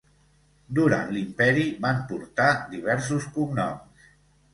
Durant 0.77 1.11
l'Imperi 1.17 1.65
van 1.83 1.99
portar 2.13 2.47
diversos 2.73 3.29
cognoms. 3.37 4.09